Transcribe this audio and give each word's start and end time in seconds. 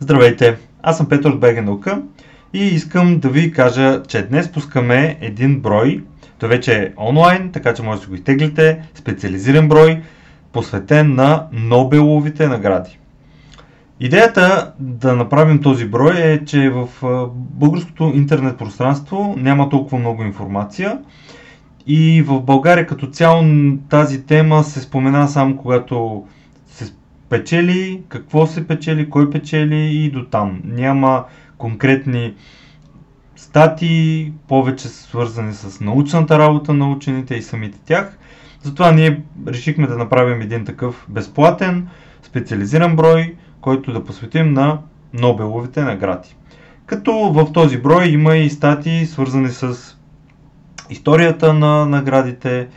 Здравейте, 0.00 0.56
аз 0.82 0.96
съм 0.96 1.08
Петър 1.08 1.30
от 1.30 1.40
БГ 1.40 1.64
Наука 1.64 2.02
и 2.52 2.64
искам 2.64 3.18
да 3.18 3.28
ви 3.28 3.52
кажа, 3.52 4.02
че 4.08 4.26
днес 4.26 4.52
пускаме 4.52 5.18
един 5.20 5.60
брой, 5.60 6.04
той 6.38 6.48
вече 6.48 6.74
е 6.74 6.92
онлайн, 6.98 7.52
така 7.52 7.74
че 7.74 7.82
може 7.82 8.00
да 8.00 8.06
го 8.06 8.14
изтеглите, 8.14 8.82
специализиран 8.94 9.68
брой, 9.68 10.02
посветен 10.52 11.14
на 11.14 11.46
Нобеловите 11.52 12.48
награди. 12.48 12.98
Идеята 14.00 14.72
да 14.78 15.16
направим 15.16 15.62
този 15.62 15.88
брой 15.88 16.14
е, 16.16 16.44
че 16.44 16.70
в 16.70 16.88
българското 17.32 18.12
интернет 18.14 18.58
пространство 18.58 19.34
няма 19.38 19.68
толкова 19.68 19.98
много 19.98 20.22
информация 20.22 20.98
и 21.86 22.22
в 22.22 22.40
България 22.40 22.86
като 22.86 23.06
цяло 23.06 23.44
тази 23.88 24.26
тема 24.26 24.64
се 24.64 24.80
спомена 24.80 25.28
само 25.28 25.56
когато 25.56 26.26
се 26.66 26.92
печели, 27.28 28.02
какво 28.08 28.46
се 28.46 28.66
печели, 28.66 29.10
кой 29.10 29.30
печели 29.30 29.76
и 29.76 30.10
до 30.10 30.24
там. 30.24 30.60
Няма 30.64 31.24
конкретни 31.58 32.34
статии, 33.36 34.32
повече 34.48 34.88
свързани 34.88 35.54
с 35.54 35.80
научната 35.80 36.38
работа 36.38 36.74
на 36.74 36.90
учените 36.90 37.34
и 37.34 37.42
самите 37.42 37.78
тях. 37.84 38.18
Затова 38.62 38.92
ние 38.92 39.22
решихме 39.46 39.86
да 39.86 39.96
направим 39.96 40.40
един 40.40 40.64
такъв 40.64 41.06
безплатен, 41.08 41.88
специализиран 42.22 42.96
брой, 42.96 43.34
който 43.60 43.92
да 43.92 44.04
посветим 44.04 44.52
на 44.52 44.78
Нобеловите 45.14 45.82
награди. 45.82 46.36
Като 46.86 47.12
в 47.12 47.52
този 47.52 47.78
брой 47.78 48.06
има 48.06 48.36
и 48.36 48.50
статии 48.50 49.06
свързани 49.06 49.48
с 49.48 49.96
историята 50.90 51.54
на 51.54 51.86
наградите 51.86 52.68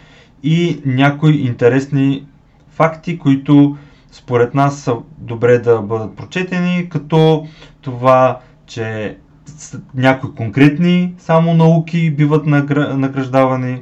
и 0.44 0.82
някои 0.86 1.36
интересни 1.36 2.26
факти, 2.70 3.20
които 3.20 3.78
според 4.20 4.54
нас 4.54 4.80
са 4.80 4.96
добре 5.18 5.60
да 5.60 5.82
бъдат 5.82 6.16
прочетени, 6.16 6.90
като 6.90 7.48
това, 7.82 8.40
че 8.66 9.18
някои 9.96 10.36
конкретни 10.36 11.14
само 11.18 11.54
науки 11.54 12.12
биват 12.12 12.46
награждавани, 12.46 13.82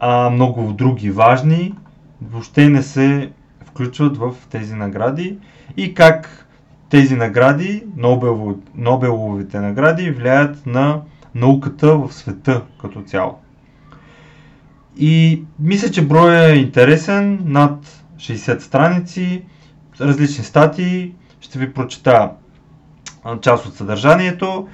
а 0.00 0.30
много 0.30 0.72
други 0.72 1.10
важни 1.10 1.74
въобще 2.22 2.68
не 2.68 2.82
се 2.82 3.30
включват 3.64 4.16
в 4.16 4.34
тези 4.50 4.74
награди 4.74 5.38
и 5.76 5.94
как 5.94 6.46
тези 6.90 7.16
награди, 7.16 7.82
Нобелови, 7.96 8.56
Нобеловите 8.74 9.60
награди, 9.60 10.10
влияят 10.10 10.66
на 10.66 11.00
науката 11.34 11.96
в 11.98 12.12
света 12.12 12.62
като 12.80 13.02
цяло. 13.02 13.38
И 14.96 15.42
мисля, 15.60 15.90
че 15.90 16.06
броя 16.06 16.48
е 16.48 16.56
интересен, 16.56 17.40
над 17.44 18.04
60 18.16 18.58
страници, 18.58 19.42
различни 20.00 20.44
статии. 20.44 21.14
Ще 21.40 21.58
ви 21.58 21.72
прочета 21.72 22.30
част 23.40 23.66
от 23.66 23.74
съдържанието. 23.74 24.68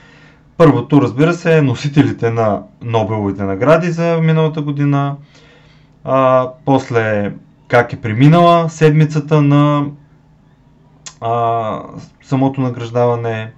Първото, 0.57 1.03
разбира 1.03 1.33
се, 1.33 1.59
е 1.59 1.63
носителите 1.63 2.31
на 2.31 2.63
Нобеловите 2.83 3.43
награди 3.43 3.91
за 3.91 4.19
миналата 4.23 4.63
година. 4.63 5.17
А, 6.05 6.49
после 6.65 7.33
как 7.69 7.93
е 7.93 8.01
преминала 8.01 8.71
седмицата 8.71 9.43
на 9.43 9.87
а, 11.21 11.83
самото 12.23 12.61
награждаване, 12.61 13.53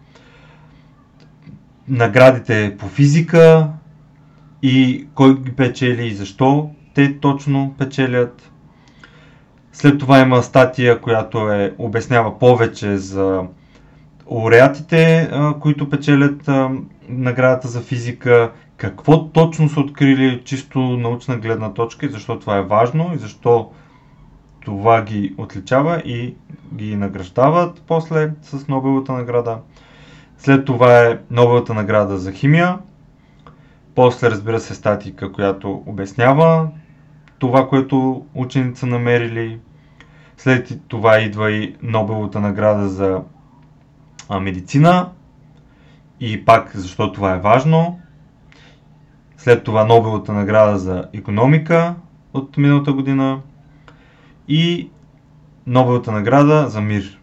наградите 1.88 2.76
по 2.78 2.88
физика 2.88 3.68
и 4.62 5.06
кой 5.14 5.38
ги 5.38 5.52
печели 5.52 6.06
и 6.06 6.14
защо 6.14 6.70
те 6.94 7.20
точно 7.20 7.74
печелят. 7.78 8.51
След 9.72 9.98
това 9.98 10.18
има 10.20 10.42
статия, 10.42 11.00
която 11.00 11.50
е, 11.50 11.74
обяснява 11.78 12.38
повече 12.38 12.96
за 12.96 13.42
лауреатите, 14.30 15.30
които 15.60 15.90
печелят 15.90 16.50
наградата 17.08 17.68
за 17.68 17.80
физика, 17.80 18.52
какво 18.76 19.28
точно 19.28 19.68
са 19.68 19.80
открили 19.80 20.42
чисто 20.44 20.78
научна 20.78 21.36
гледна 21.36 21.72
точка 21.74 22.06
и 22.06 22.08
защо 22.08 22.38
това 22.38 22.56
е 22.56 22.62
важно 22.62 23.10
и 23.14 23.18
защо 23.18 23.70
това 24.64 25.02
ги 25.02 25.34
отличава 25.38 26.02
и 26.04 26.34
ги 26.74 26.96
награждават 26.96 27.82
после 27.86 28.30
с 28.42 28.68
Нобеловата 28.68 29.12
награда. 29.12 29.58
След 30.38 30.64
това 30.64 31.00
е 31.00 31.18
Нобеловата 31.30 31.74
награда 31.74 32.18
за 32.18 32.32
химия. 32.32 32.78
После 33.94 34.30
разбира 34.30 34.60
се 34.60 34.74
статика, 34.74 35.32
която 35.32 35.82
обяснява 35.86 36.68
това, 37.42 37.68
което 37.68 38.26
учените 38.34 38.80
са 38.80 38.86
намерили. 38.86 39.60
След 40.36 40.88
това 40.88 41.18
идва 41.18 41.50
и 41.50 41.76
Нобеловата 41.82 42.40
награда 42.40 42.88
за 42.88 43.22
медицина. 44.40 45.10
И 46.20 46.44
пак 46.44 46.76
защо 46.76 47.12
това 47.12 47.34
е 47.34 47.38
важно. 47.38 48.00
След 49.36 49.64
това 49.64 49.84
Нобеловата 49.84 50.32
награда 50.32 50.78
за 50.78 51.08
економика 51.12 51.94
от 52.34 52.56
миналата 52.56 52.92
година 52.92 53.40
и 54.48 54.90
Нобелата 55.66 56.12
награда 56.12 56.68
за 56.68 56.80
мир. 56.80 57.20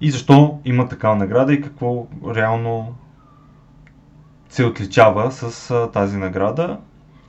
И 0.00 0.10
защо 0.10 0.60
има 0.64 0.88
такава 0.88 1.16
награда 1.16 1.54
и 1.54 1.60
какво 1.60 2.06
реално 2.34 2.94
се 4.48 4.64
отличава 4.64 5.32
с 5.32 5.88
тази 5.92 6.16
награда. 6.16 6.78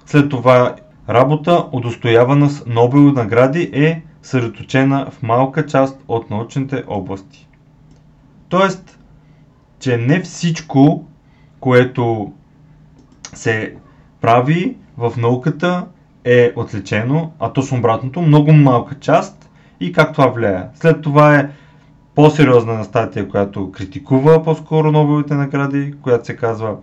След 0.05 0.29
това 0.29 0.75
работа, 1.09 1.65
удостоявана 1.71 2.49
с 2.49 2.65
Нобелови 2.65 3.11
награди, 3.11 3.69
е 3.73 4.01
съсредоточена 4.21 5.07
в 5.11 5.23
малка 5.23 5.65
част 5.65 6.03
от 6.07 6.29
научните 6.29 6.83
области. 6.87 7.47
Тоест, 8.49 8.99
че 9.79 9.97
не 9.97 10.21
всичко, 10.21 11.05
което 11.59 12.33
се 13.33 13.75
прави 14.21 14.77
в 14.97 15.13
науката 15.17 15.85
е 16.23 16.53
отличено, 16.55 17.31
а 17.39 17.53
точно 17.53 17.77
обратното, 17.77 18.21
много 18.21 18.51
малка 18.51 18.95
част 18.99 19.49
и 19.79 19.91
как 19.91 20.13
това 20.13 20.27
влияе. 20.27 20.63
След 20.75 21.01
това 21.01 21.35
е 21.35 21.49
по-сериозна 22.15 22.83
статия, 22.83 23.29
която 23.29 23.71
критикува 23.71 24.43
по-скоро 24.43 24.91
Нобеловите 24.91 25.33
награди, 25.33 25.93
която 26.01 26.25
се 26.25 26.35
казва 26.35 26.75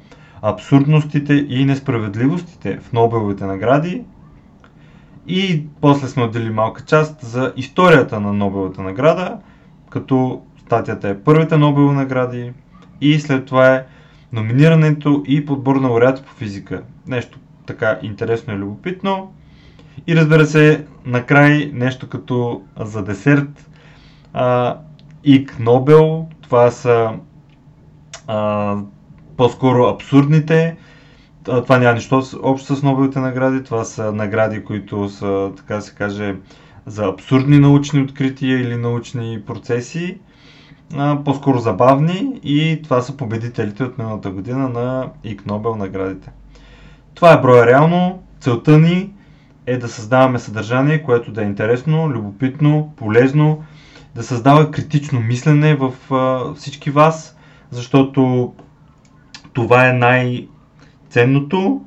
Абсурдностите 0.42 1.34
и 1.34 1.64
несправедливостите 1.64 2.78
в 2.78 2.92
Нобеловите 2.92 3.44
награди. 3.44 4.04
И 5.26 5.64
после 5.80 6.08
сме 6.08 6.22
отдели 6.22 6.50
малка 6.50 6.84
част 6.84 7.20
за 7.20 7.52
историята 7.56 8.20
на 8.20 8.32
Нобеловата 8.32 8.82
награда, 8.82 9.38
като 9.90 10.42
статията 10.58 11.08
е 11.08 11.18
първите 11.18 11.56
Нобелови 11.56 11.94
награди 11.94 12.52
и 13.00 13.20
след 13.20 13.46
това 13.46 13.74
е 13.74 13.84
номинирането 14.32 15.22
и 15.26 15.46
подбор 15.46 15.76
на 15.76 15.88
лауреати 15.88 16.22
по 16.22 16.32
физика. 16.32 16.82
Нещо 17.06 17.38
така 17.66 17.98
интересно 18.02 18.54
и 18.54 18.56
любопитно. 18.56 19.32
И 20.06 20.16
разбира 20.16 20.46
се, 20.46 20.86
накрай 21.04 21.70
нещо 21.74 22.08
като 22.08 22.62
за 22.80 23.04
десерт. 23.04 23.70
А, 24.32 24.76
Ик 25.24 25.58
Нобел, 25.58 26.26
това 26.42 26.70
са 26.70 27.12
а, 28.26 28.76
по-скоро 29.40 29.84
абсурдните. 29.84 30.76
Това 31.44 31.78
няма 31.78 31.94
нищо 31.94 32.22
общо 32.42 32.76
с 32.76 32.82
Нобелите 32.82 33.20
награди. 33.20 33.64
Това 33.64 33.84
са 33.84 34.12
награди, 34.12 34.64
които 34.64 35.08
са, 35.08 35.50
така 35.56 35.80
се 35.80 35.94
каже, 35.94 36.36
за 36.86 37.04
абсурдни 37.04 37.58
научни 37.58 38.02
открития 38.02 38.60
или 38.60 38.76
научни 38.76 39.42
процеси. 39.46 40.18
По-скоро 41.24 41.58
забавни 41.58 42.40
и 42.44 42.80
това 42.82 43.00
са 43.00 43.16
победителите 43.16 43.84
от 43.84 43.98
миналата 43.98 44.30
година 44.30 44.68
на 44.68 45.08
Ик 45.24 45.46
Нобел 45.46 45.76
наградите. 45.76 46.30
Това 47.14 47.32
е 47.32 47.40
броя 47.40 47.66
реално. 47.66 48.22
Целта 48.40 48.78
ни 48.78 49.12
е 49.66 49.76
да 49.76 49.88
създаваме 49.88 50.38
съдържание, 50.38 51.02
което 51.02 51.32
да 51.32 51.42
е 51.42 51.46
интересно, 51.46 52.10
любопитно, 52.10 52.92
полезно, 52.96 53.64
да 54.14 54.22
създава 54.22 54.70
критично 54.70 55.20
мислене 55.20 55.74
в 55.74 56.14
а, 56.14 56.54
всички 56.54 56.90
вас, 56.90 57.36
защото 57.70 58.52
това 59.52 59.88
е 59.88 59.92
най-ценното 59.92 61.80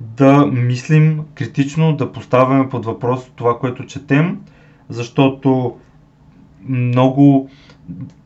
да 0.00 0.46
мислим 0.46 1.20
критично, 1.34 1.96
да 1.96 2.12
поставяме 2.12 2.68
под 2.68 2.84
въпрос 2.84 3.30
това, 3.36 3.58
което 3.58 3.86
четем, 3.86 4.40
защото 4.88 5.76
много 6.68 7.50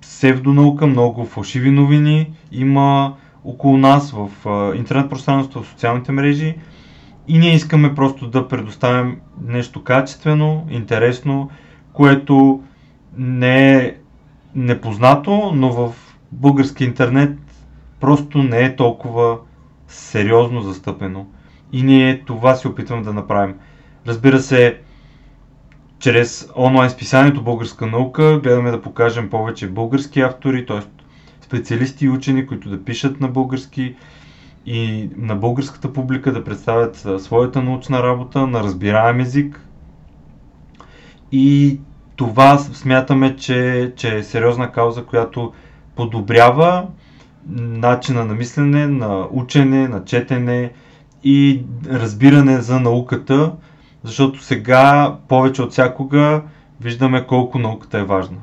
псевдонаука, 0.00 0.86
много 0.86 1.24
фалшиви 1.24 1.70
новини 1.70 2.32
има 2.52 3.14
около 3.44 3.78
нас 3.78 4.12
в 4.12 4.28
интернет 4.76 5.10
пространството, 5.10 5.62
в 5.62 5.68
социалните 5.68 6.12
мрежи 6.12 6.54
и 7.28 7.38
ние 7.38 7.54
искаме 7.54 7.94
просто 7.94 8.26
да 8.26 8.48
предоставим 8.48 9.16
нещо 9.46 9.82
качествено, 9.82 10.66
интересно, 10.70 11.50
което 11.92 12.62
не 13.16 13.76
е 13.76 13.94
непознато, 14.54 15.52
но 15.54 15.72
в 15.72 15.94
български 16.32 16.84
интернет 16.84 17.38
просто 18.04 18.42
не 18.42 18.64
е 18.64 18.76
толкова 18.76 19.38
сериозно 19.88 20.60
застъпено. 20.60 21.26
И 21.72 21.82
ние 21.82 22.24
това 22.24 22.54
се 22.54 22.68
опитваме 22.68 23.02
да 23.02 23.12
направим. 23.12 23.54
Разбира 24.06 24.38
се, 24.38 24.78
чрез 25.98 26.48
онлайн 26.56 26.90
списанието 26.90 27.42
Българска 27.42 27.86
наука 27.86 28.40
гледаме 28.42 28.70
да 28.70 28.82
покажем 28.82 29.30
повече 29.30 29.68
български 29.68 30.20
автори, 30.20 30.66
т.е. 30.66 30.80
специалисти 31.40 32.04
и 32.04 32.08
учени, 32.08 32.46
които 32.46 32.70
да 32.70 32.84
пишат 32.84 33.20
на 33.20 33.28
български 33.28 33.94
и 34.66 35.10
на 35.16 35.36
българската 35.36 35.92
публика 35.92 36.32
да 36.32 36.44
представят 36.44 37.06
своята 37.22 37.62
научна 37.62 38.02
работа 38.02 38.46
на 38.46 38.62
разбираем 38.62 39.20
език. 39.20 39.60
И 41.32 41.80
това 42.16 42.58
смятаме, 42.58 43.36
че, 43.36 43.92
че 43.96 44.16
е 44.16 44.22
сериозна 44.22 44.72
кауза, 44.72 45.04
която 45.04 45.52
подобрява 45.96 46.86
начина 47.48 48.24
на 48.24 48.34
мислене, 48.34 48.86
на 48.86 49.28
учене, 49.30 49.88
на 49.88 50.04
четене 50.04 50.72
и 51.24 51.64
разбиране 51.86 52.60
за 52.60 52.80
науката, 52.80 53.52
защото 54.02 54.42
сега 54.42 55.16
повече 55.28 55.62
от 55.62 55.72
всякога 55.72 56.42
виждаме 56.80 57.26
колко 57.26 57.58
науката 57.58 57.98
е 57.98 58.04
важна. 58.04 58.38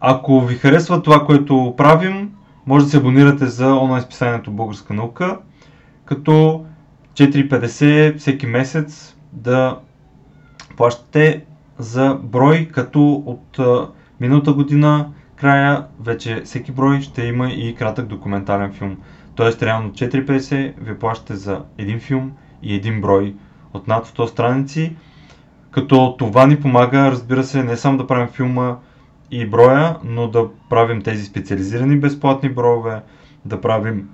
Ако 0.00 0.40
ви 0.40 0.54
харесва 0.54 1.02
това, 1.02 1.26
което 1.26 1.74
правим, 1.76 2.30
може 2.66 2.84
да 2.84 2.90
се 2.90 2.96
абонирате 2.96 3.46
за 3.46 3.74
онлайн 3.74 4.02
списанието 4.02 4.50
Българска 4.50 4.94
наука, 4.94 5.38
като 6.04 6.64
4,50 7.14 8.18
всеки 8.18 8.46
месец 8.46 9.16
да 9.32 9.78
плащате 10.76 11.44
за 11.78 12.18
брой, 12.22 12.68
като 12.72 13.22
от 13.26 13.58
миналата 14.20 14.52
година 14.52 15.08
края 15.36 15.86
вече 16.00 16.42
всеки 16.44 16.72
брой 16.72 17.00
ще 17.00 17.22
има 17.22 17.50
и 17.50 17.74
кратък 17.74 18.06
документален 18.06 18.72
филм. 18.72 18.96
Тоест 19.34 19.62
реално 19.62 19.90
4,50 19.90 20.74
ви 20.80 20.98
плащате 20.98 21.34
за 21.36 21.62
един 21.78 22.00
филм 22.00 22.32
и 22.62 22.74
един 22.74 23.00
брой 23.00 23.34
от 23.74 23.88
над 23.88 24.06
100 24.06 24.26
страници, 24.26 24.96
като 25.70 26.16
това 26.18 26.46
ни 26.46 26.60
помага, 26.60 27.10
разбира 27.10 27.44
се, 27.44 27.64
не 27.64 27.76
само 27.76 27.98
да 27.98 28.06
правим 28.06 28.28
филма 28.28 28.76
и 29.30 29.46
броя, 29.46 29.96
но 30.04 30.28
да 30.28 30.48
правим 30.70 31.02
тези 31.02 31.24
специализирани 31.24 32.00
безплатни 32.00 32.48
броеве, 32.48 33.02
да 33.44 33.60
правим 33.60 34.08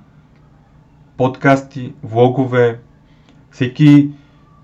подкасти, 1.16 1.94
влогове. 2.02 2.80
Всеки 3.50 4.10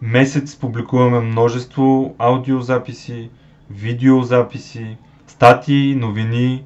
месец 0.02 0.56
публикуваме 0.56 1.20
множество 1.20 2.14
аудиозаписи, 2.18 3.30
видеозаписи, 3.70 4.96
статии, 5.38 5.94
новини, 5.94 6.64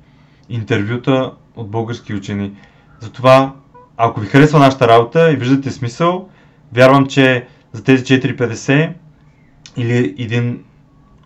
интервюта 0.48 1.32
от 1.56 1.70
български 1.70 2.14
учени. 2.14 2.52
Затова, 3.00 3.52
ако 3.96 4.20
ви 4.20 4.26
харесва 4.26 4.58
нашата 4.58 4.88
работа 4.88 5.32
и 5.32 5.36
виждате 5.36 5.70
смисъл, 5.70 6.28
вярвам, 6.72 7.06
че 7.06 7.46
за 7.72 7.84
тези 7.84 8.04
4,50 8.04 8.92
или 9.76 10.14
един 10.18 10.64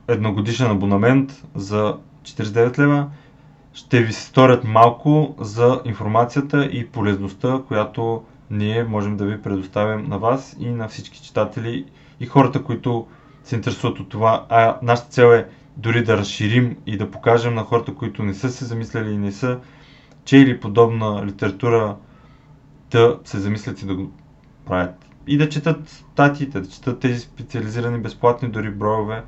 едногодишен 0.08 0.70
абонамент 0.70 1.42
за 1.54 1.96
49 2.22 2.78
лева 2.78 3.06
ще 3.74 4.02
ви 4.02 4.12
се 4.12 4.22
сторят 4.22 4.64
малко 4.64 5.34
за 5.40 5.80
информацията 5.84 6.64
и 6.64 6.86
полезността, 6.86 7.60
която 7.68 8.22
ние 8.50 8.84
можем 8.84 9.16
да 9.16 9.24
ви 9.24 9.42
предоставим 9.42 10.08
на 10.08 10.18
вас 10.18 10.56
и 10.60 10.68
на 10.68 10.88
всички 10.88 11.22
читатели 11.22 11.84
и 12.20 12.26
хората, 12.26 12.62
които 12.62 13.06
се 13.44 13.56
интересуват 13.56 14.00
от 14.00 14.08
това. 14.08 14.46
А 14.48 14.76
нашата 14.82 15.08
цел 15.08 15.26
е 15.26 15.46
дори 15.76 16.04
да 16.04 16.16
разширим 16.16 16.76
и 16.86 16.96
да 16.96 17.10
покажем 17.10 17.54
на 17.54 17.62
хората, 17.62 17.94
които 17.94 18.22
не 18.22 18.34
са 18.34 18.50
се 18.50 18.64
замисляли 18.64 19.10
и 19.10 19.18
не 19.18 19.32
са 19.32 19.58
чели 20.24 20.60
подобна 20.60 21.26
литература, 21.26 21.96
да 22.90 23.18
се 23.24 23.38
замислят 23.38 23.82
и 23.82 23.86
да 23.86 23.94
го 23.94 24.12
правят. 24.66 25.06
И 25.26 25.36
да 25.36 25.48
четат 25.48 25.88
статиите, 25.88 26.60
да 26.60 26.68
четат 26.68 27.00
тези 27.00 27.20
специализирани 27.20 27.98
безплатни 27.98 28.48
дори 28.48 28.70
броеве. 28.70 29.22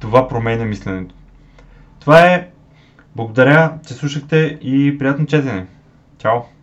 Това 0.00 0.28
променя 0.28 0.64
мисленето. 0.64 1.14
Това 2.00 2.26
е. 2.26 2.50
Благодаря, 3.16 3.78
че 3.86 3.94
слушахте 3.94 4.58
и 4.62 4.98
приятно 4.98 5.26
четене. 5.26 5.66
Чао! 6.18 6.55